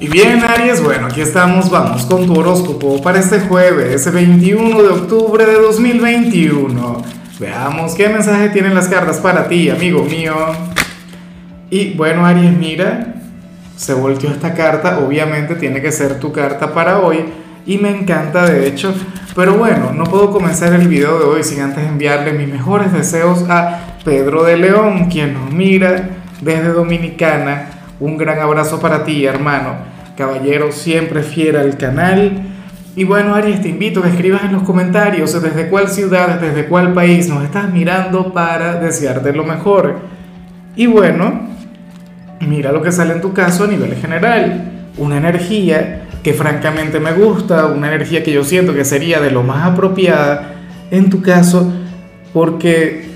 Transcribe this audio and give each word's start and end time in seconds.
Y 0.00 0.06
bien, 0.06 0.44
Aries, 0.44 0.80
bueno, 0.80 1.08
aquí 1.08 1.20
estamos, 1.20 1.70
vamos 1.70 2.06
con 2.06 2.24
tu 2.24 2.38
horóscopo 2.38 3.02
para 3.02 3.18
este 3.18 3.40
jueves, 3.40 4.12
21 4.12 4.80
de 4.80 4.88
octubre 4.90 5.44
de 5.44 5.54
2021. 5.54 7.02
Veamos 7.40 7.96
qué 7.96 8.08
mensaje 8.08 8.50
tienen 8.50 8.76
las 8.76 8.86
cartas 8.86 9.18
para 9.18 9.48
ti, 9.48 9.68
amigo 9.70 10.04
mío. 10.04 10.36
Y 11.68 11.94
bueno, 11.94 12.24
Aries, 12.24 12.56
mira, 12.56 13.16
se 13.74 13.92
volteó 13.92 14.30
esta 14.30 14.54
carta, 14.54 15.00
obviamente 15.00 15.56
tiene 15.56 15.82
que 15.82 15.90
ser 15.90 16.20
tu 16.20 16.30
carta 16.30 16.72
para 16.72 17.00
hoy, 17.00 17.24
y 17.66 17.78
me 17.78 17.90
encanta 17.90 18.46
de 18.46 18.68
hecho, 18.68 18.94
pero 19.34 19.54
bueno, 19.54 19.92
no 19.92 20.04
puedo 20.04 20.30
comenzar 20.30 20.74
el 20.74 20.86
video 20.86 21.18
de 21.18 21.24
hoy 21.24 21.42
sin 21.42 21.60
antes 21.60 21.84
enviarle 21.84 22.34
mis 22.34 22.46
mejores 22.46 22.92
deseos 22.92 23.44
a 23.50 23.80
Pedro 24.04 24.44
de 24.44 24.58
León, 24.58 25.08
quien 25.10 25.34
nos 25.34 25.52
mira 25.52 26.10
desde 26.40 26.68
Dominicana 26.68 27.77
un 28.00 28.16
gran 28.16 28.38
abrazo 28.38 28.80
para 28.80 29.04
ti, 29.04 29.24
hermano. 29.24 29.76
Caballero, 30.16 30.72
siempre 30.72 31.22
fiera 31.22 31.60
al 31.60 31.76
canal. 31.76 32.42
Y 32.96 33.04
bueno, 33.04 33.34
Aries, 33.34 33.62
te 33.62 33.68
invito 33.68 34.00
a 34.00 34.04
que 34.04 34.10
escribas 34.10 34.44
en 34.44 34.52
los 34.52 34.62
comentarios 34.62 35.40
desde 35.40 35.68
cuál 35.68 35.88
ciudad, 35.88 36.40
desde 36.40 36.66
cuál 36.66 36.92
país 36.92 37.28
nos 37.28 37.44
estás 37.44 37.72
mirando 37.72 38.32
para 38.32 38.74
desearte 38.80 39.32
lo 39.32 39.44
mejor. 39.44 40.00
Y 40.74 40.86
bueno, 40.86 41.48
mira 42.40 42.72
lo 42.72 42.82
que 42.82 42.92
sale 42.92 43.14
en 43.14 43.20
tu 43.20 43.32
caso 43.32 43.64
a 43.64 43.66
nivel 43.68 43.94
general. 43.94 44.88
Una 44.96 45.16
energía 45.18 46.02
que 46.22 46.34
francamente 46.34 46.98
me 46.98 47.12
gusta, 47.12 47.66
una 47.66 47.88
energía 47.88 48.22
que 48.22 48.32
yo 48.32 48.44
siento 48.44 48.74
que 48.74 48.84
sería 48.84 49.20
de 49.20 49.30
lo 49.30 49.42
más 49.42 49.64
apropiada 49.64 50.54
en 50.90 51.10
tu 51.10 51.22
caso, 51.22 51.72
porque 52.32 53.07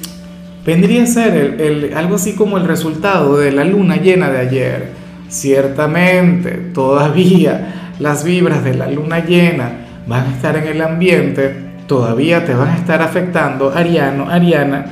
vendría 0.65 1.03
a 1.03 1.07
ser 1.07 1.61
el, 1.61 1.93
algo 1.95 2.17
así 2.17 2.35
como 2.35 2.57
el 2.57 2.67
resultado 2.67 3.37
de 3.39 3.53
la 3.53 3.65
luna 3.65 3.97
llena 3.97 4.31
de 4.31 4.39
ayer. 4.39 4.93
Ciertamente, 5.29 6.51
todavía 6.51 7.95
las 7.99 8.25
vibras 8.25 8.65
de 8.65 8.75
la 8.75 8.89
luna 8.89 9.25
llena 9.25 9.73
van 10.07 10.27
a 10.27 10.31
estar 10.31 10.57
en 10.57 10.67
el 10.67 10.81
ambiente, 10.83 11.55
todavía 11.87 12.45
te 12.45 12.55
van 12.55 12.69
a 12.69 12.77
estar 12.77 13.01
afectando, 13.03 13.73
Ariano, 13.75 14.29
Ariana, 14.29 14.85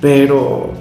pero 0.00 0.72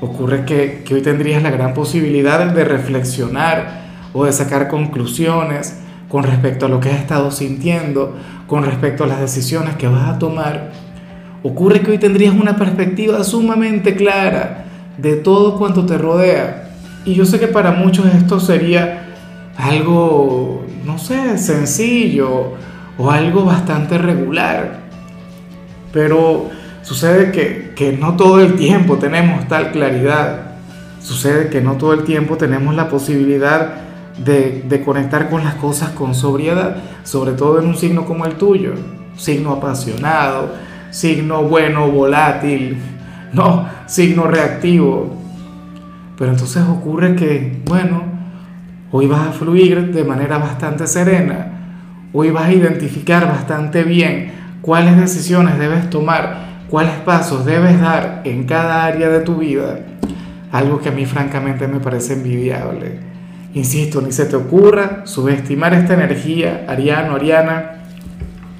ocurre 0.00 0.44
que, 0.44 0.82
que 0.84 0.94
hoy 0.94 1.02
tendrías 1.02 1.42
la 1.42 1.50
gran 1.50 1.74
posibilidad 1.74 2.46
de 2.46 2.64
reflexionar 2.64 3.88
o 4.12 4.24
de 4.24 4.32
sacar 4.32 4.68
conclusiones 4.68 5.80
con 6.08 6.22
respecto 6.22 6.66
a 6.66 6.68
lo 6.68 6.80
que 6.80 6.90
has 6.90 7.00
estado 7.00 7.30
sintiendo, 7.30 8.16
con 8.46 8.64
respecto 8.64 9.04
a 9.04 9.06
las 9.06 9.20
decisiones 9.20 9.76
que 9.76 9.88
vas 9.88 10.08
a 10.08 10.18
tomar 10.18 10.70
Ocurre 11.42 11.80
que 11.80 11.92
hoy 11.92 11.98
tendrías 11.98 12.34
una 12.34 12.56
perspectiva 12.56 13.22
sumamente 13.22 13.94
clara 13.94 14.64
de 14.96 15.16
todo 15.16 15.56
cuanto 15.56 15.86
te 15.86 15.96
rodea. 15.96 16.70
Y 17.04 17.14
yo 17.14 17.24
sé 17.24 17.38
que 17.38 17.46
para 17.46 17.70
muchos 17.70 18.06
esto 18.06 18.40
sería 18.40 19.14
algo, 19.56 20.66
no 20.84 20.98
sé, 20.98 21.38
sencillo 21.38 22.54
o 22.98 23.10
algo 23.10 23.44
bastante 23.44 23.98
regular. 23.98 24.80
Pero 25.92 26.50
sucede 26.82 27.30
que, 27.30 27.96
no 27.98 28.16
todo 28.16 28.40
el 28.40 28.54
tiempo 28.54 28.96
tenemos 28.96 29.46
tal 29.46 29.70
claridad. 29.70 30.42
Sucede 31.00 31.48
que 31.48 31.60
no 31.60 31.74
todo 31.74 31.92
el 31.92 32.02
tiempo 32.02 32.36
tenemos 32.36 32.74
la 32.74 32.88
posibilidad 32.88 33.74
de, 34.24 34.64
de 34.68 34.82
conectar 34.82 35.30
con 35.30 35.44
las 35.44 35.54
cosas 35.54 35.90
con 35.90 36.16
sobriedad, 36.16 36.78
sobre 37.04 37.32
todo 37.32 37.60
en 37.60 37.68
un 37.68 37.76
signo 37.76 38.04
como 38.04 38.26
el 38.26 38.34
tuyo, 38.34 38.74
signo 39.16 39.52
apasionado, 39.52 40.50
signo 40.90 41.42
bueno, 41.42 41.90
volátil, 41.90 42.76
no, 43.32 43.68
signo 43.86 44.26
reactivo. 44.26 45.16
Pero 46.16 46.32
entonces 46.32 46.62
ocurre 46.68 47.14
que, 47.14 47.60
bueno, 47.64 48.02
hoy 48.90 49.06
vas 49.06 49.28
a 49.28 49.32
fluir 49.32 49.92
de 49.92 50.04
manera 50.04 50.38
bastante 50.38 50.86
serena, 50.86 51.52
hoy 52.12 52.30
vas 52.30 52.46
a 52.46 52.52
identificar 52.52 53.26
bastante 53.26 53.84
bien 53.84 54.32
cuáles 54.60 54.96
decisiones 54.96 55.58
debes 55.58 55.88
tomar, 55.90 56.48
cuáles 56.68 56.94
pasos 57.04 57.44
debes 57.44 57.80
dar 57.80 58.22
en 58.24 58.44
cada 58.44 58.84
área 58.84 59.08
de 59.08 59.20
tu 59.20 59.36
vida, 59.36 59.80
algo 60.50 60.80
que 60.80 60.88
a 60.88 60.92
mí 60.92 61.06
francamente 61.06 61.68
me 61.68 61.80
parece 61.80 62.14
envidiable. 62.14 62.98
Insisto, 63.54 64.02
ni 64.02 64.12
se 64.12 64.26
te 64.26 64.36
ocurra 64.36 65.02
subestimar 65.04 65.72
esta 65.74 65.94
energía, 65.94 66.64
Ariano, 66.68 67.14
Ariana. 67.14 67.82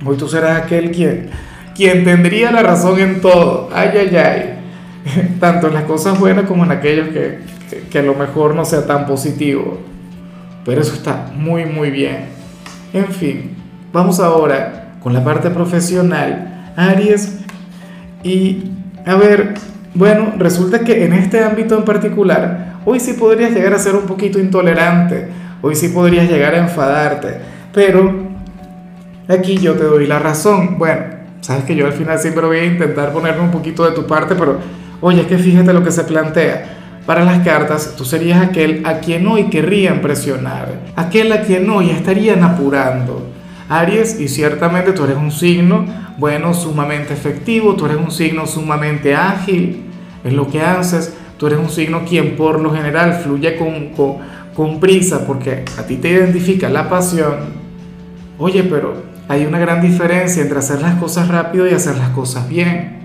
Hoy 0.05 0.17
tú 0.17 0.29
serás 0.29 0.63
aquel 0.63 0.91
quien 0.91 1.31
quien 1.79 2.03
tendría 2.03 2.51
la 2.51 2.61
razón 2.61 2.99
en 2.99 3.21
todo. 3.21 3.71
Ay, 3.73 3.91
ay, 3.95 4.17
ay. 4.17 4.55
Tanto 5.41 5.69
en 5.69 5.75
las 5.75 5.85
cosas 5.85 6.19
buenas 6.19 6.47
como 6.47 6.65
en 6.65 6.73
aquellos 6.73 7.09
que, 7.11 7.39
que, 7.89 7.99
a 8.01 8.03
lo 8.03 8.15
mejor 8.15 8.57
no 8.57 8.65
sea 8.65 8.85
tan 8.85 9.07
positivo. 9.07 9.79
Pero 10.65 10.81
eso 10.81 10.93
está 10.93 11.31
muy, 11.37 11.67
muy 11.67 11.91
bien. 11.91 12.31
En 12.93 13.07
fin, 13.07 13.55
vamos 13.93 14.19
ahora 14.19 14.97
con 15.01 15.15
la 15.15 15.23
parte 15.23 15.51
profesional. 15.51 16.73
Aries. 16.77 17.39
Y 18.25 18.73
a 19.07 19.15
ver, 19.15 19.55
bueno, 19.95 20.33
resulta 20.37 20.81
que 20.81 21.05
en 21.05 21.13
este 21.13 21.45
ámbito 21.45 21.79
en 21.79 21.85
particular, 21.85 22.75
hoy 22.87 22.99
sí 22.99 23.13
podrías 23.13 23.53
llegar 23.53 23.73
a 23.73 23.79
ser 23.79 23.95
un 23.95 24.07
poquito 24.07 24.41
intolerante. 24.41 25.29
Hoy 25.63 25.77
sí 25.77 25.91
podrías 25.91 26.29
llegar 26.29 26.57
a 26.57 26.59
enfadarte. 26.59 27.39
Pero 27.73 28.13
aquí 29.29 29.59
yo 29.59 29.75
te 29.75 29.85
doy 29.85 30.09
la 30.09 30.19
razón. 30.19 30.77
Bueno, 30.77 31.18
Sabes 31.41 31.65
que 31.65 31.77
yo 31.77 31.87
al 31.87 31.93
final 31.93 32.19
siempre 32.19 32.47
voy 32.47 32.59
a 32.59 32.65
intentar 32.65 33.13
ponerme 33.13 33.43
un 33.43 33.51
poquito 33.51 33.85
de 33.85 33.93
tu 33.93 34.07
parte, 34.07 34.35
pero 34.35 34.59
oye, 35.01 35.23
es 35.23 35.27
que 35.27 35.39
fíjate 35.39 35.73
lo 35.73 35.83
que 35.83 35.93
se 35.93 36.05
plantea. 36.05 36.77
Para 37.07 37.25
las 37.25 37.43
cartas, 37.43 37.95
tú 37.97 38.05
serías 38.05 38.43
aquel 38.43 38.83
a 38.85 38.99
quien 38.99 39.27
hoy 39.27 39.45
querrían 39.45 40.03
presionar, 40.03 40.75
aquel 40.95 41.33
a 41.33 41.43
quien 41.43 41.69
hoy 41.71 41.91
estarían 41.91 42.43
apurando. 42.45 43.27
Aries, 43.71 44.21
y 44.21 44.29
ciertamente 44.29 44.93
tú 44.93 45.05
eres 45.05 45.17
un 45.17 45.31
signo, 45.31 45.87
bueno, 46.19 46.53
sumamente 46.53 47.15
efectivo, 47.15 47.77
tú 47.77 47.87
eres 47.87 47.99
un 47.99 48.11
signo 48.11 48.47
sumamente 48.47 49.15
ágil 49.15 49.85
en 50.25 50.37
lo 50.37 50.49
que 50.49 50.61
haces, 50.61 51.15
tú 51.39 51.47
eres 51.47 51.59
un 51.59 51.71
signo 51.71 52.05
quien 52.05 52.37
por 52.37 52.61
lo 52.61 52.75
general 52.75 53.15
fluye 53.23 53.57
con, 53.57 53.91
con, 53.91 54.17
con 54.55 54.81
prisa 54.81 55.27
porque 55.27 55.65
a 55.79 55.83
ti 55.85 55.97
te 55.97 56.11
identifica 56.11 56.69
la 56.69 56.89
pasión. 56.89 57.37
Oye, 58.39 58.65
pero 58.65 58.95
hay 59.29 59.45
una 59.45 59.59
gran 59.59 59.83
diferencia 59.83 60.43
entre 60.43 60.59
hacer 60.59 60.81
las 60.81 60.95
cosas 60.95 61.29
rápido 61.29 61.69
y 61.69 61.75
hacer 61.75 61.99
las 61.99 62.11
cosas 62.11 62.49
bien. 62.49 62.99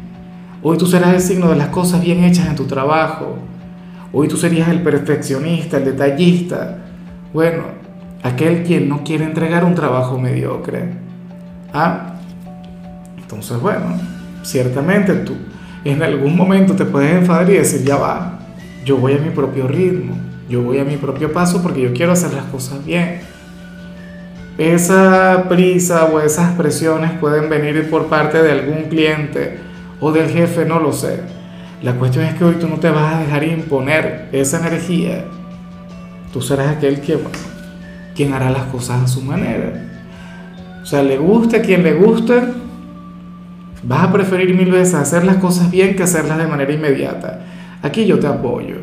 Hoy 0.61 0.77
tú 0.77 0.87
serás 0.87 1.13
el 1.13 1.21
signo 1.21 1.49
de 1.49 1.57
las 1.57 1.67
cosas 1.67 2.01
bien 2.01 2.23
hechas 2.23 2.47
en 2.47 2.55
tu 2.55 2.63
trabajo. 2.63 3.37
Hoy 4.13 4.29
tú 4.29 4.37
serías 4.37 4.69
el 4.69 4.81
perfeccionista, 4.81 5.77
el 5.77 5.85
detallista. 5.85 6.77
Bueno, 7.33 7.63
aquel 8.23 8.63
quien 8.63 8.87
no 8.87 9.03
quiere 9.03 9.25
entregar 9.25 9.65
un 9.65 9.75
trabajo 9.75 10.17
mediocre. 10.17 10.93
¿Ah? 11.73 12.13
Entonces, 13.17 13.59
bueno, 13.59 13.99
ciertamente 14.43 15.13
tú 15.15 15.35
en 15.83 16.01
algún 16.01 16.37
momento 16.37 16.73
te 16.73 16.85
puedes 16.85 17.13
enfadar 17.13 17.49
y 17.49 17.55
decir, 17.55 17.83
ya 17.83 17.97
va, 17.97 18.39
yo 18.85 18.97
voy 18.97 19.13
a 19.13 19.17
mi 19.17 19.31
propio 19.31 19.67
ritmo, 19.67 20.15
yo 20.47 20.61
voy 20.63 20.77
a 20.77 20.85
mi 20.85 20.95
propio 20.95 21.33
paso 21.33 21.61
porque 21.61 21.81
yo 21.81 21.93
quiero 21.93 22.13
hacer 22.13 22.33
las 22.33 22.45
cosas 22.45 22.85
bien. 22.85 23.32
Esa 24.57 25.45
prisa 25.49 26.05
o 26.05 26.19
esas 26.19 26.51
presiones 26.53 27.11
pueden 27.13 27.49
venir 27.49 27.89
por 27.89 28.07
parte 28.07 28.41
de 28.43 28.51
algún 28.51 28.83
cliente 28.83 29.57
o 29.99 30.11
del 30.11 30.29
jefe, 30.29 30.65
no 30.65 30.79
lo 30.79 30.93
sé. 30.93 31.21
La 31.81 31.93
cuestión 31.93 32.25
es 32.25 32.35
que 32.35 32.45
hoy 32.45 32.55
tú 32.55 32.67
no 32.67 32.77
te 32.77 32.89
vas 32.89 33.15
a 33.15 33.19
dejar 33.19 33.43
imponer 33.43 34.29
esa 34.31 34.59
energía. 34.59 35.25
Tú 36.31 36.41
serás 36.41 36.77
aquel 36.77 37.01
que, 37.01 37.17
quien 38.15 38.33
hará 38.33 38.51
las 38.51 38.63
cosas 38.65 39.03
a 39.03 39.07
su 39.07 39.21
manera. 39.21 39.89
O 40.81 40.85
sea, 40.85 41.01
le 41.01 41.17
gusta 41.17 41.57
a 41.57 41.61
quien 41.61 41.83
le 41.83 41.93
gusta, 41.93 42.51
vas 43.83 44.03
a 44.03 44.11
preferir 44.11 44.55
mil 44.55 44.71
veces 44.71 44.93
hacer 44.93 45.25
las 45.25 45.37
cosas 45.37 45.71
bien 45.71 45.95
que 45.95 46.03
hacerlas 46.03 46.37
de 46.37 46.47
manera 46.47 46.71
inmediata. 46.71 47.41
Aquí 47.81 48.05
yo 48.05 48.19
te 48.19 48.27
apoyo. 48.27 48.77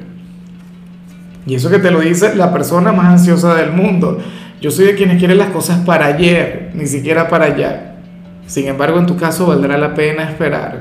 Y 1.46 1.54
eso 1.54 1.70
que 1.70 1.78
te 1.78 1.90
lo 1.90 2.00
dice 2.00 2.34
la 2.34 2.52
persona 2.52 2.92
más 2.92 3.06
ansiosa 3.06 3.54
del 3.54 3.72
mundo. 3.72 4.18
Yo 4.60 4.70
soy 4.70 4.86
de 4.86 4.94
quienes 4.94 5.18
quieren 5.18 5.38
las 5.38 5.50
cosas 5.50 5.78
para 5.86 6.06
ayer, 6.06 6.70
ni 6.74 6.86
siquiera 6.86 7.28
para 7.28 7.46
allá. 7.46 7.94
Sin 8.46 8.66
embargo, 8.66 8.98
en 8.98 9.06
tu 9.06 9.16
caso 9.16 9.46
valdrá 9.46 9.78
la 9.78 9.94
pena 9.94 10.24
esperar. 10.24 10.80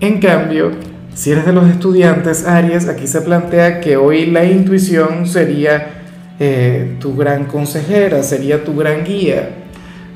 En 0.00 0.20
cambio, 0.20 0.72
si 1.14 1.30
eres 1.30 1.46
de 1.46 1.52
los 1.52 1.68
estudiantes 1.68 2.46
Aries, 2.46 2.88
aquí 2.88 3.06
se 3.06 3.20
plantea 3.20 3.80
que 3.80 3.96
hoy 3.96 4.26
la 4.26 4.44
intuición 4.44 5.26
sería 5.26 6.02
eh, 6.40 6.96
tu 7.00 7.16
gran 7.16 7.44
consejera, 7.44 8.22
sería 8.22 8.64
tu 8.64 8.74
gran 8.74 9.04
guía. 9.04 9.50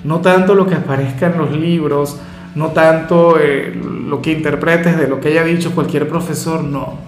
No 0.02 0.20
tanto 0.20 0.54
lo 0.54 0.66
que 0.66 0.74
aparezca 0.74 1.28
en 1.28 1.38
los 1.38 1.56
libros, 1.56 2.18
no 2.56 2.68
tanto 2.68 3.38
eh, 3.40 3.72
lo 4.06 4.20
que 4.20 4.32
interpretes 4.32 4.98
de 4.98 5.06
lo 5.06 5.20
que 5.20 5.28
haya 5.28 5.44
dicho 5.44 5.72
cualquier 5.72 6.08
profesor, 6.08 6.64
no. 6.64 6.98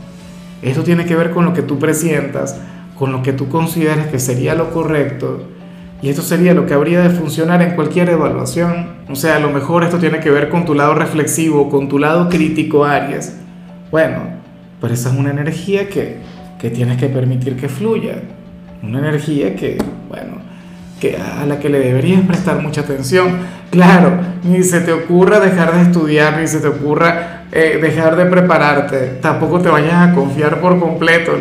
Esto 0.63 0.85
tiene 0.85 1.05
que 1.05 1.17
ver 1.17 1.31
con 1.31 1.45
lo 1.45 1.53
que 1.53 1.63
tú 1.63 1.79
presientas, 1.79 2.61
con 3.03 3.11
lo 3.11 3.21
que 3.21 3.33
tú 3.33 3.49
consideres 3.49 4.07
que 4.07 4.21
sería 4.21 4.55
lo 4.55 4.71
correcto, 4.71 5.43
y 6.01 6.09
esto 6.09 6.23
sería 6.23 6.55
lo 6.55 6.67
que 6.67 6.75
habría 6.75 7.01
de 7.01 7.11
funcionar 7.11 7.61
en 7.61 7.75
cualquier 7.75 8.09
evaluación. 8.09 8.91
O 9.11 9.17
sea, 9.17 9.39
a 9.39 9.41
lo 9.41 9.51
mejor 9.51 9.83
esto 9.83 9.99
tiene 9.99 10.21
que 10.21 10.31
ver 10.31 10.49
con 10.51 10.65
tu 10.65 10.73
lado 10.73 10.95
reflexivo, 10.95 11.69
con 11.69 11.89
tu 11.89 11.99
lado 11.99 12.29
crítico, 12.29 12.85
Aries. 12.85 13.41
Bueno, 13.91 14.19
pero 14.81 14.95
esa 14.95 15.11
es 15.11 15.19
una 15.19 15.33
energía 15.33 15.89
que, 15.89 16.19
que 16.61 16.71
tienes 16.71 16.97
que 16.97 17.09
permitir 17.09 17.57
que 17.57 17.69
fluya. 17.69 18.23
Una 18.85 19.01
energía 19.01 19.57
que, 19.57 19.79
bueno, 20.09 20.35
que 21.01 21.17
a 21.17 21.45
la 21.45 21.59
que 21.59 21.71
le 21.71 21.81
deberías 21.81 22.21
prestar 22.21 22.63
mucha 22.63 22.83
atención. 22.83 23.39
Claro, 23.73 24.13
ni 24.45 24.63
se 24.63 24.81
te 24.81 24.93
ocurra 24.93 25.41
dejar 25.41 25.75
de 25.75 25.83
estudiar, 25.83 26.39
ni 26.39 26.47
se 26.47 26.61
te 26.61 26.69
ocurra 26.69 27.47
eh, 27.51 27.81
dejar 27.83 28.15
de 28.15 28.27
prepararte. 28.27 29.19
Tampoco 29.21 29.59
te 29.59 29.71
vayas 29.71 30.11
a 30.11 30.15
confiar 30.15 30.61
por 30.61 30.79
completo 30.79 31.33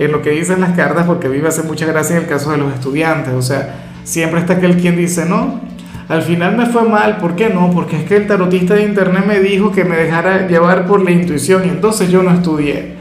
en 0.00 0.12
lo 0.12 0.22
que 0.22 0.30
dicen 0.30 0.62
las 0.62 0.72
cartas, 0.72 1.04
porque 1.06 1.28
me 1.28 1.46
hace 1.46 1.62
mucha 1.62 1.84
gracia 1.84 2.16
en 2.16 2.22
el 2.22 2.28
caso 2.28 2.50
de 2.50 2.56
los 2.56 2.72
estudiantes. 2.72 3.34
O 3.34 3.42
sea, 3.42 3.84
siempre 4.02 4.40
está 4.40 4.54
aquel 4.54 4.78
quien 4.78 4.96
dice, 4.96 5.26
no, 5.26 5.60
al 6.08 6.22
final 6.22 6.56
me 6.56 6.64
fue 6.66 6.88
mal, 6.88 7.18
¿por 7.18 7.36
qué 7.36 7.50
no? 7.50 7.70
Porque 7.70 7.98
es 7.98 8.04
que 8.04 8.16
el 8.16 8.26
tarotista 8.26 8.74
de 8.74 8.84
internet 8.84 9.24
me 9.26 9.40
dijo 9.40 9.70
que 9.70 9.84
me 9.84 9.96
dejara 9.96 10.48
llevar 10.48 10.86
por 10.86 11.04
la 11.04 11.10
intuición 11.10 11.66
y 11.66 11.68
entonces 11.68 12.10
yo 12.10 12.22
no 12.22 12.32
estudié, 12.32 12.94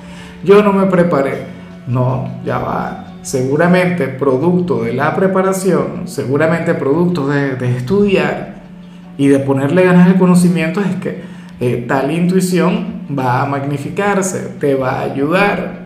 yo 0.43 0.61
no 0.61 0.73
me 0.73 0.87
preparé. 0.87 1.45
No, 1.87 2.41
ya 2.45 2.59
va. 2.59 3.05
Seguramente 3.21 4.09
producto 4.09 4.83
de 4.83 4.91
la 4.91 5.15
preparación, 5.15 6.01
seguramente 6.05 6.73
producto 6.73 7.29
de, 7.29 7.77
estudiar 7.77 8.55
y 9.17 9.27
de 9.27 9.39
ponerle 9.39 9.83
ganas 9.83 10.05
al 10.05 10.17
conocimiento 10.17 10.81
es 10.81 10.95
que 10.97 11.21
eh, 11.61 11.85
tal 11.87 12.11
intuición 12.11 13.03
va 13.17 13.41
a 13.41 13.45
magnificarse, 13.45 14.55
te 14.59 14.75
va 14.75 14.99
a 14.99 15.03
ayudar. 15.03 15.78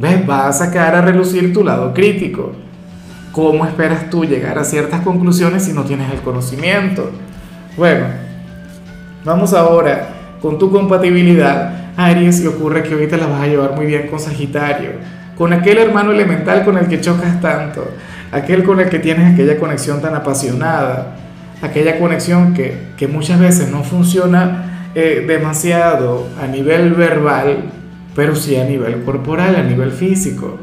¿Ves? 0.00 0.28
Va 0.28 0.48
a 0.48 0.52
sacar 0.52 0.94
a 0.94 1.02
relucir 1.02 1.52
tu 1.52 1.62
lado 1.62 1.92
crítico. 1.92 2.52
¿Cómo 3.32 3.66
esperas 3.66 4.08
tú 4.08 4.24
llegar 4.24 4.58
a 4.58 4.64
ciertas 4.64 5.02
conclusiones 5.02 5.64
si 5.64 5.74
no 5.74 5.84
tienes 5.84 6.10
el 6.10 6.20
conocimiento? 6.20 7.10
Bueno, 7.76 8.06
vamos 9.26 9.52
ahora 9.52 10.08
con 10.40 10.58
tu 10.58 10.72
compatibilidad, 10.72 11.92
Aries, 11.98 12.40
y 12.40 12.46
ocurre 12.46 12.82
que 12.82 12.94
hoy 12.94 13.08
te 13.08 13.18
la 13.18 13.26
vas 13.26 13.42
a 13.42 13.46
llevar 13.46 13.76
muy 13.76 13.84
bien 13.84 14.08
con 14.08 14.18
Sagitario, 14.18 14.92
con 15.36 15.52
aquel 15.52 15.76
hermano 15.76 16.12
elemental 16.12 16.64
con 16.64 16.78
el 16.78 16.88
que 16.88 17.02
chocas 17.02 17.38
tanto, 17.42 17.86
aquel 18.32 18.64
con 18.64 18.80
el 18.80 18.88
que 18.88 19.00
tienes 19.00 19.34
aquella 19.34 19.58
conexión 19.58 20.00
tan 20.00 20.14
apasionada, 20.14 21.14
aquella 21.60 21.98
conexión 21.98 22.54
que, 22.54 22.74
que 22.96 23.06
muchas 23.06 23.38
veces 23.38 23.70
no 23.70 23.84
funciona 23.84 24.88
eh, 24.94 25.26
demasiado 25.28 26.26
a 26.42 26.46
nivel 26.46 26.94
verbal, 26.94 27.79
pero 28.14 28.34
sí 28.34 28.56
a 28.56 28.64
nivel 28.64 29.02
corporal, 29.02 29.56
a 29.56 29.62
nivel 29.62 29.92
físico. 29.92 30.58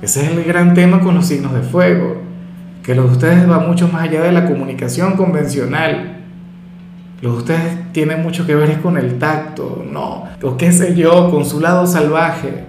Ese 0.00 0.24
es 0.24 0.30
el 0.30 0.44
gran 0.44 0.74
tema 0.74 1.00
con 1.00 1.14
los 1.14 1.26
signos 1.26 1.52
de 1.52 1.62
fuego, 1.62 2.22
que 2.82 2.94
los 2.94 3.06
de 3.06 3.12
ustedes 3.12 3.50
va 3.50 3.58
mucho 3.58 3.88
más 3.88 4.02
allá 4.02 4.22
de 4.22 4.32
la 4.32 4.46
comunicación 4.46 5.16
convencional. 5.16 6.18
Los 7.20 7.32
de 7.32 7.38
ustedes 7.38 7.92
tienen 7.92 8.22
mucho 8.22 8.46
que 8.46 8.54
ver 8.54 8.80
con 8.80 8.96
el 8.96 9.18
tacto, 9.18 9.84
no, 9.90 10.28
o 10.40 10.56
qué 10.56 10.70
sé 10.70 10.94
yo, 10.94 11.30
con 11.30 11.44
su 11.44 11.60
lado 11.60 11.86
salvaje. 11.86 12.64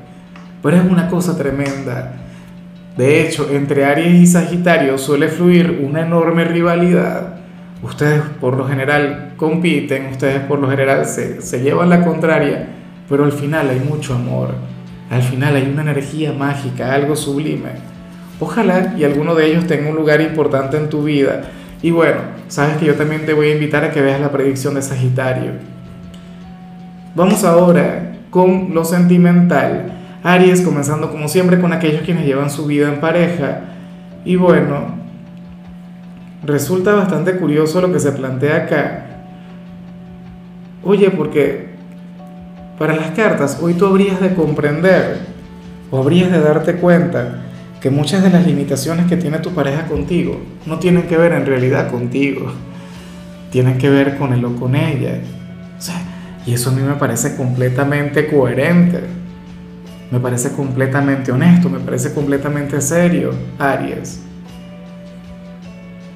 Pero 0.64 0.78
es 0.78 0.84
una 0.84 1.08
cosa 1.08 1.38
tremenda. 1.38 2.14
De 2.98 3.22
hecho, 3.22 3.48
entre 3.52 3.86
Aries 3.86 4.14
y 4.14 4.28
Sagitario 4.28 4.98
suele 4.98 5.30
fluir 5.30 5.86
una 5.88 6.02
enorme 6.02 6.44
rivalidad. 6.44 7.36
Ustedes 7.82 8.22
por 8.42 8.58
lo 8.58 8.68
general 8.68 9.34
compiten, 9.38 10.08
ustedes 10.08 10.42
por 10.42 10.60
lo 10.60 10.70
general 10.70 11.06
se, 11.06 11.42
se 11.42 11.62
llevan 11.62 11.90
la 11.90 12.04
contraria, 12.04 12.79
pero 13.10 13.26
al 13.26 13.32
final 13.32 13.70
hay 13.70 13.80
mucho 13.80 14.14
amor 14.14 14.56
al 15.10 15.24
final 15.24 15.56
hay 15.56 15.70
una 15.72 15.82
energía 15.82 16.34
mágica, 16.34 16.94
algo 16.94 17.16
sublime. 17.16 17.72
Ojalá 18.40 18.94
y 18.98 19.04
alguno 19.04 19.34
de 19.36 19.48
ellos 19.48 19.66
tenga 19.66 19.90
un 19.90 19.96
lugar 19.96 20.22
importante 20.22 20.78
en 20.78 20.90
tu 20.90 21.04
vida. 21.04 21.50
Y 21.82 21.92
bueno, 21.92 22.20
sabes 22.48 22.78
que 22.78 22.86
yo 22.86 22.96
también 22.96 23.26
te 23.26 23.34
voy 23.34 23.50
a 23.50 23.54
invitar 23.54 23.84
a 23.84 23.92
que 23.92 24.02
veas 24.02 24.22
la 24.22 24.32
predicción 24.32 24.76
de 24.76 24.82
Sagitario. 24.82 25.54
Vamos 27.16 27.44
ahora 27.44 28.18
con 28.30 28.74
lo 28.74 28.86
sentimental. 28.86 29.94
Aries 30.22 30.62
comenzando 30.62 31.10
como 31.10 31.28
siempre 31.28 31.60
con 31.60 31.74
aquellos 31.74 32.04
quienes 32.04 32.26
llevan 32.26 32.52
su 32.52 32.68
vida 32.68 32.88
en 32.90 33.00
pareja. 33.00 33.62
Y 34.26 34.36
bueno, 34.36 34.94
resulta 36.46 36.94
bastante 36.94 37.38
curioso 37.38 37.82
lo 37.82 37.92
que 37.92 38.00
se 38.00 38.12
plantea 38.12 38.58
acá. 38.58 39.06
Oye, 40.84 41.10
porque 41.10 41.69
para 42.80 42.96
las 42.96 43.12
cartas, 43.12 43.60
hoy 43.62 43.74
tú 43.74 43.86
habrías 43.86 44.22
de 44.22 44.34
comprender 44.34 45.20
o 45.92 46.00
habrías 46.00 46.31
de 46.31 46.40
darte 46.40 46.76
cuenta 46.76 47.42
que 47.81 47.90
muchas 47.90 48.24
de 48.24 48.30
las 48.30 48.48
limitaciones 48.48 49.06
que 49.08 49.18
tiene 49.18 49.40
tu 49.40 49.52
pareja 49.52 49.86
contigo 49.86 50.40
no 50.66 50.80
tienen 50.80 51.04
que 51.04 51.18
ver 51.18 51.34
en 51.34 51.46
realidad 51.46 51.92
contigo, 51.92 52.54
tienen 53.52 53.78
que 53.78 53.90
ver 53.90 54.18
con 54.18 54.34
él 54.34 54.46
o 54.46 54.56
con 54.56 54.76
ella. 54.76 55.20
y 56.46 56.54
eso 56.54 56.70
a 56.70 56.74
mí 56.74 56.81
me 56.81 56.96
parece 56.96 57.36
completamente 57.36 58.28
coherente, 58.28 59.02
me 60.10 60.22
parece 60.22 60.54
completamente 60.54 61.34
honesto, 61.34 61.70
me 61.70 61.80
parece 61.80 62.14
completamente 62.14 62.80
serio, 62.80 63.31
Aries. 63.60 64.22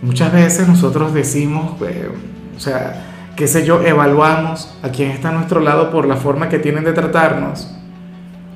Muchas 0.02 0.32
veces 0.32 0.68
nosotros 0.68 1.14
decimos, 1.14 1.74
eh, 1.82 2.10
o 2.56 2.60
sea, 2.60 3.13
qué 3.36 3.48
sé 3.48 3.66
yo, 3.66 3.82
evaluamos 3.82 4.78
a 4.84 4.90
quien 4.90 5.10
está 5.10 5.30
a 5.30 5.34
nuestro 5.34 5.60
lado 5.60 5.90
por 5.90 6.08
la 6.08 6.16
forma 6.18 6.50
que 6.50 6.60
tienen 6.60 6.84
de 6.84 6.94
tratarnos, 6.94 7.74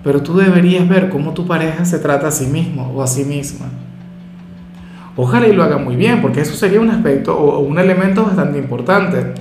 pero 0.03 0.21
tú 0.21 0.37
deberías 0.37 0.87
ver 0.87 1.09
cómo 1.09 1.33
tu 1.33 1.47
pareja 1.47 1.83
se 1.85 1.99
trata 1.99 2.27
a 2.27 2.31
sí 2.31 2.45
mismo 2.45 2.91
o 2.95 3.01
a 3.01 3.07
sí 3.07 3.23
misma. 3.23 3.67
Ojalá 5.15 5.47
y 5.47 5.53
lo 5.53 5.63
haga 5.63 5.79
muy 5.79 5.95
bien, 5.95 6.21
porque 6.21 6.41
eso 6.41 6.53
sería 6.53 6.79
un 6.79 6.91
aspecto 6.91 7.35
o 7.35 7.59
un 7.59 7.79
elemento 7.79 8.23
bastante 8.23 8.59
importante. 8.59 9.33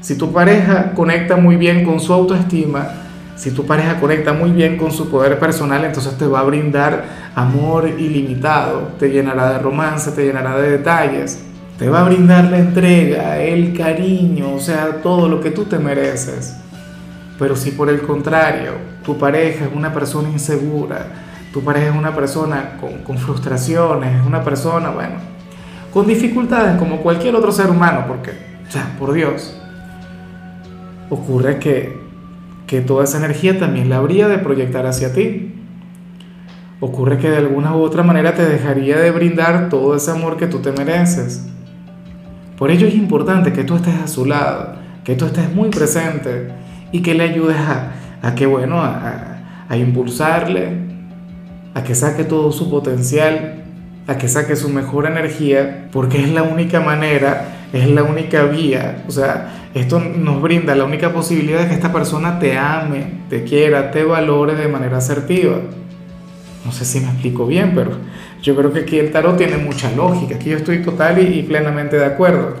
Si 0.00 0.18
tu 0.18 0.32
pareja 0.32 0.92
conecta 0.94 1.36
muy 1.36 1.54
bien 1.54 1.84
con 1.84 2.00
su 2.00 2.12
autoestima, 2.12 2.88
si 3.36 3.52
tu 3.52 3.64
pareja 3.64 4.00
conecta 4.00 4.32
muy 4.32 4.50
bien 4.50 4.76
con 4.76 4.90
su 4.90 5.08
poder 5.08 5.38
personal, 5.38 5.84
entonces 5.84 6.18
te 6.18 6.26
va 6.26 6.40
a 6.40 6.42
brindar 6.42 7.04
amor 7.36 7.88
ilimitado, 7.88 8.90
te 8.98 9.10
llenará 9.10 9.52
de 9.52 9.58
romance, 9.60 10.10
te 10.10 10.24
llenará 10.24 10.56
de 10.56 10.72
detalles 10.72 11.51
te 11.82 11.90
va 11.90 12.02
a 12.02 12.04
brindar 12.04 12.44
la 12.44 12.58
entrega, 12.58 13.42
el 13.42 13.76
cariño, 13.76 14.54
o 14.54 14.60
sea, 14.60 15.02
todo 15.02 15.28
lo 15.28 15.40
que 15.40 15.50
tú 15.50 15.64
te 15.64 15.80
mereces. 15.80 16.56
Pero 17.40 17.56
si 17.56 17.72
por 17.72 17.88
el 17.88 18.02
contrario, 18.02 18.74
tu 19.04 19.18
pareja 19.18 19.64
es 19.64 19.72
una 19.74 19.92
persona 19.92 20.28
insegura, 20.28 21.06
tu 21.52 21.60
pareja 21.64 21.88
es 21.88 21.96
una 21.96 22.14
persona 22.14 22.78
con, 23.04 23.18
frustraciones, 23.18 24.14
es 24.20 24.24
una 24.24 24.44
persona, 24.44 24.90
bueno, 24.90 25.16
con 25.92 26.06
dificultades 26.06 26.78
como 26.78 26.98
cualquier 26.98 27.34
otro 27.34 27.50
ser 27.50 27.68
humano, 27.68 28.04
porque, 28.06 28.30
o 28.30 28.70
sea, 28.70 28.94
por 28.96 29.12
Dios, 29.12 29.60
ocurre 31.10 31.58
que, 31.58 31.98
que 32.68 32.80
toda 32.80 33.02
esa 33.02 33.18
energía 33.18 33.58
también 33.58 33.90
la 33.90 33.96
habría 33.96 34.28
de 34.28 34.38
proyectar 34.38 34.86
hacia 34.86 35.12
ti. 35.12 35.52
Ocurre 36.78 37.18
que 37.18 37.28
de 37.28 37.38
alguna 37.38 37.74
u 37.74 37.80
otra 37.80 38.04
manera 38.04 38.36
te 38.36 38.44
dejaría 38.44 38.98
de 38.98 39.10
brindar 39.10 39.68
todo 39.68 39.96
ese 39.96 40.12
amor 40.12 40.36
que 40.36 40.46
tú 40.46 40.60
te 40.60 40.70
mereces. 40.70 41.48
Por 42.62 42.70
ello 42.70 42.86
es 42.86 42.94
importante 42.94 43.52
que 43.52 43.64
tú 43.64 43.74
estés 43.74 43.96
a 43.96 44.06
su 44.06 44.24
lado, 44.24 44.76
que 45.02 45.16
tú 45.16 45.24
estés 45.24 45.52
muy 45.52 45.70
presente 45.70 46.52
y 46.92 47.02
que 47.02 47.12
le 47.12 47.24
ayudes 47.24 47.56
a, 47.56 48.34
que, 48.36 48.46
bueno, 48.46 48.80
a, 48.80 49.76
impulsarle, 49.76 50.68
a 51.74 51.82
que 51.82 51.96
saque 51.96 52.22
todo 52.22 52.52
su 52.52 52.70
potencial, 52.70 53.64
a 54.06 54.16
que 54.16 54.28
saque 54.28 54.54
su 54.54 54.68
mejor 54.68 55.06
energía, 55.06 55.88
porque 55.90 56.22
es 56.22 56.30
la 56.30 56.44
única 56.44 56.78
manera, 56.78 57.48
es 57.72 57.90
la 57.90 58.04
única 58.04 58.44
vía, 58.44 59.02
o 59.08 59.10
sea, 59.10 59.70
esto 59.74 59.98
nos 59.98 60.40
brinda 60.40 60.76
la 60.76 60.84
única 60.84 61.12
posibilidad 61.12 61.62
de 61.62 61.66
que 61.66 61.74
esta 61.74 61.92
persona 61.92 62.38
te 62.38 62.56
ame, 62.56 63.24
te 63.28 63.42
quiera, 63.42 63.90
te 63.90 64.04
valore 64.04 64.54
de 64.54 64.68
manera 64.68 64.98
asertiva. 64.98 65.56
No 66.64 66.70
sé 66.70 66.84
si 66.84 67.00
me 67.00 67.08
explico 67.08 67.44
bien, 67.44 67.72
pero 67.74 67.90
yo 68.42 68.56
creo 68.56 68.72
que 68.72 68.80
aquí 68.80 68.98
el 68.98 69.12
tarot 69.12 69.36
tiene 69.36 69.56
mucha 69.56 69.90
lógica, 69.92 70.34
aquí 70.34 70.50
yo 70.50 70.56
estoy 70.56 70.82
total 70.82 71.20
y, 71.20 71.42
plenamente 71.44 71.96
de 71.96 72.04
acuerdo. 72.04 72.56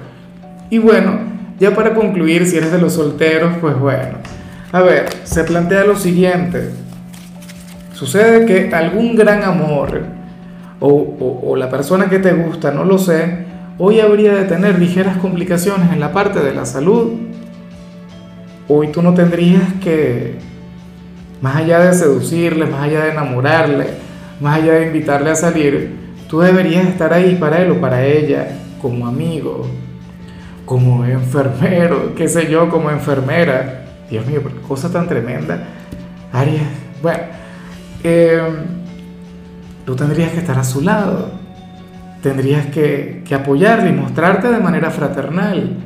Y 0.70 0.78
bueno, 0.78 1.18
ya 1.58 1.74
para 1.74 1.92
concluir, 1.92 2.46
si 2.46 2.56
eres 2.56 2.70
de 2.70 2.78
los 2.78 2.94
solteros, 2.94 3.54
pues 3.60 3.76
bueno, 3.78 4.18
a 4.70 4.80
ver, 4.80 5.06
se 5.24 5.42
plantea 5.42 5.84
lo 5.84 5.96
siguiente. 5.96 6.70
Sucede 7.94 8.46
que 8.46 8.74
algún 8.74 9.16
gran 9.16 9.42
amor 9.42 10.02
o, 10.78 11.42
o, 11.44 11.56
la 11.56 11.68
persona 11.68 12.08
que 12.08 12.20
te 12.20 12.32
gusta, 12.32 12.70
no 12.70 12.84
lo 12.84 12.98
sé, 12.98 13.44
hoy 13.78 14.00
habría 14.00 14.34
de 14.34 14.44
tener 14.44 14.78
ligeras 14.78 15.16
complicaciones 15.18 15.92
en 15.92 16.00
la 16.00 16.12
parte 16.12 16.40
de 16.40 16.54
la 16.54 16.64
salud. 16.64 17.12
Hoy 18.68 18.88
tú 18.88 19.02
no 19.02 19.14
tendrías 19.14 19.64
que, 19.82 20.36
más 21.40 21.56
allá 21.56 21.80
de 21.80 21.92
seducirle, 21.92 22.66
más 22.66 22.82
allá 22.82 23.04
de 23.04 23.10
enamorarle, 23.10 24.01
más 24.42 24.58
allá 24.58 24.74
de 24.74 24.86
invitarle 24.88 25.30
a 25.30 25.36
salir, 25.36 25.96
tú 26.28 26.40
deberías 26.40 26.86
estar 26.86 27.12
ahí 27.12 27.36
para 27.36 27.62
él 27.62 27.70
o 27.70 27.80
para 27.80 28.04
ella, 28.04 28.48
como 28.80 29.06
amigo, 29.06 29.66
como 30.66 31.04
enfermero, 31.04 32.14
qué 32.16 32.28
sé 32.28 32.50
yo, 32.50 32.68
como 32.68 32.90
enfermera. 32.90 33.84
Dios 34.10 34.26
mío, 34.26 34.42
qué 34.42 34.66
cosa 34.66 34.90
tan 34.90 35.08
tremenda. 35.08 35.62
Aries, 36.32 36.62
bueno, 37.00 37.20
em, 38.02 38.56
tú 39.86 39.94
tendrías 39.94 40.32
que 40.32 40.38
estar 40.38 40.58
a 40.58 40.64
su 40.64 40.80
lado, 40.80 41.30
tendrías 42.20 42.66
que, 42.66 43.22
que 43.24 43.34
apoyarle 43.36 43.90
y 43.90 43.92
mostrarte 43.92 44.50
de 44.50 44.58
manera 44.58 44.90
fraternal. 44.90 45.76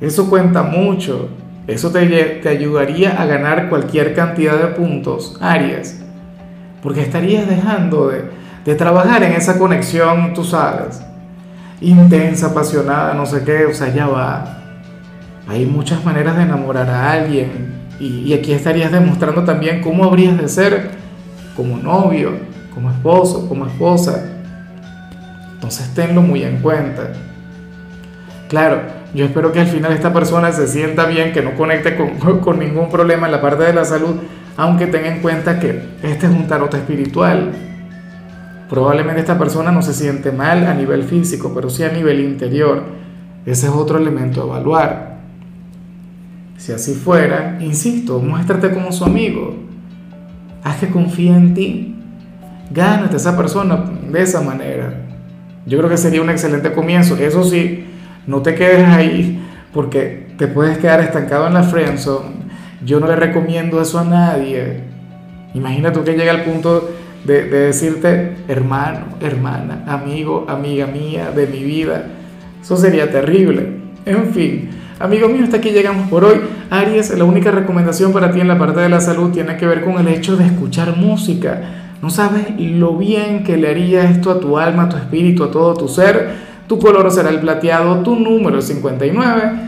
Eso 0.00 0.30
cuenta 0.30 0.62
mucho. 0.62 1.28
Eso 1.66 1.90
te 1.90 2.48
ayudaría 2.48 3.20
a 3.20 3.26
ganar 3.26 3.68
cualquier 3.68 4.14
cantidad 4.14 4.56
de 4.56 4.68
puntos, 4.68 5.36
Aries 5.42 5.97
porque 6.82 7.02
estarías 7.02 7.48
dejando 7.48 8.08
de, 8.08 8.30
de 8.64 8.74
trabajar 8.74 9.22
en 9.22 9.32
esa 9.32 9.58
conexión, 9.58 10.34
tú 10.34 10.44
sabes, 10.44 11.02
intensa, 11.80 12.48
apasionada, 12.48 13.14
no 13.14 13.26
sé 13.26 13.44
qué, 13.44 13.66
o 13.66 13.74
sea, 13.74 13.92
ya 13.94 14.06
va. 14.06 14.58
Hay 15.48 15.64
muchas 15.64 16.04
maneras 16.04 16.36
de 16.36 16.42
enamorar 16.42 16.88
a 16.90 17.12
alguien 17.12 17.78
y, 18.00 18.32
aquí 18.32 18.52
estarías 18.52 18.92
demostrando 18.92 19.44
también 19.44 19.80
cómo 19.80 20.04
habrías 20.04 20.38
de 20.38 20.48
ser 20.48 20.90
como 21.56 21.76
novio, 21.76 22.32
como 22.72 22.90
esposo, 22.90 23.48
como 23.48 23.66
esposa. 23.66 24.24
Entonces 25.54 25.92
tenlo 25.94 26.22
muy 26.22 26.44
en 26.44 26.58
cuenta. 26.58 27.12
Claro, 28.48 28.82
yo 29.14 29.24
espero 29.24 29.50
que 29.50 29.60
al 29.60 29.66
final 29.66 29.92
esta 29.92 30.12
persona 30.12 30.52
se 30.52 30.68
sienta 30.68 31.06
bien, 31.06 31.32
que 31.32 31.42
no 31.42 31.54
conecte 31.54 31.96
con, 31.96 32.38
con, 32.40 32.58
ningún 32.58 32.88
problema 32.88 33.26
en 33.26 33.32
la 33.32 33.40
parte 33.40 33.64
de 33.64 33.72
la 33.72 33.84
salud, 33.84 34.16
aunque 34.58 34.88
tenga 34.88 35.06
en 35.06 35.22
cuenta 35.22 35.60
que 35.60 35.80
este 36.02 36.26
es 36.26 36.32
un 36.32 36.48
tarot 36.48 36.74
espiritual. 36.74 37.52
Probablemente 38.68 39.20
esta 39.20 39.38
persona 39.38 39.70
no 39.70 39.82
se 39.82 39.94
siente 39.94 40.32
mal 40.32 40.66
a 40.66 40.74
nivel 40.74 41.04
físico, 41.04 41.52
pero 41.54 41.70
sí 41.70 41.84
a 41.84 41.92
nivel 41.92 42.18
interior. 42.18 42.82
Ese 43.46 43.68
es 43.68 43.72
otro 43.72 43.98
elemento 43.98 44.42
a 44.42 44.46
evaluar. 44.46 45.18
Si 46.56 46.72
así 46.72 46.94
fuera, 46.94 47.56
insisto, 47.60 48.18
muéstrate 48.18 48.72
como 48.72 48.90
su 48.90 49.04
amigo. 49.04 49.54
Haz 50.64 50.78
que 50.78 50.90
confíe 50.90 51.30
en 51.30 51.54
ti. 51.54 51.94
Gánate 52.72 53.14
a 53.14 53.18
esa 53.18 53.36
persona 53.36 53.84
de 54.10 54.20
esa 54.20 54.40
manera. 54.40 54.92
Yo 55.66 55.78
creo 55.78 55.88
que 55.88 55.96
sería 55.96 56.20
un 56.20 56.30
excelente 56.30 56.72
comienzo. 56.72 57.16
Eso 57.16 57.44
sí, 57.44 57.84
no 58.26 58.42
te 58.42 58.56
quedes 58.56 58.88
ahí 58.88 59.40
porque 59.72 60.34
te 60.36 60.48
puedes 60.48 60.78
quedar 60.78 60.98
estancado 60.98 61.46
en 61.46 61.54
la 61.54 61.62
friendzone. 61.62 62.47
Yo 62.84 63.00
no 63.00 63.06
le 63.06 63.16
recomiendo 63.16 63.80
eso 63.80 63.98
a 63.98 64.04
nadie. 64.04 64.80
Imagina 65.54 65.92
tú 65.92 66.04
que 66.04 66.12
llega 66.12 66.32
al 66.32 66.44
punto 66.44 66.90
de, 67.24 67.44
de, 67.44 67.58
decirte 67.66 68.36
hermano, 68.46 69.06
hermana, 69.20 69.84
amigo, 69.86 70.46
amiga 70.48 70.86
mía, 70.86 71.30
de 71.34 71.46
mi 71.46 71.64
vida. 71.64 72.06
Eso 72.62 72.76
sería 72.76 73.10
terrible. 73.10 73.78
En 74.06 74.32
fin, 74.32 74.70
amigo 74.98 75.28
mío, 75.28 75.44
hasta 75.44 75.56
aquí 75.56 75.70
llegamos 75.70 76.08
por 76.08 76.24
hoy. 76.24 76.40
Aries, 76.70 77.16
la 77.16 77.24
única 77.24 77.50
recomendación 77.50 78.12
para 78.12 78.30
ti 78.30 78.40
en 78.40 78.48
la 78.48 78.58
parte 78.58 78.80
de 78.80 78.88
la 78.88 79.00
salud 79.00 79.30
tiene 79.30 79.56
que 79.56 79.66
ver 79.66 79.84
con 79.84 79.98
el 79.98 80.08
hecho 80.08 80.36
de 80.36 80.46
escuchar 80.46 80.96
música. 80.96 81.60
No 82.00 82.10
sabes 82.10 82.58
lo 82.58 82.96
bien 82.96 83.42
que 83.42 83.56
le 83.56 83.68
haría 83.68 84.08
esto 84.08 84.30
a 84.30 84.38
tu 84.38 84.56
alma, 84.56 84.84
a 84.84 84.88
tu 84.88 84.96
espíritu, 84.96 85.44
a 85.44 85.50
todo 85.50 85.74
tu 85.74 85.88
ser. 85.88 86.48
Tu 86.68 86.78
color 86.78 87.10
será 87.10 87.30
el 87.30 87.40
plateado, 87.40 88.02
tu 88.02 88.14
número 88.14 88.58
es 88.58 88.66
59. 88.66 89.67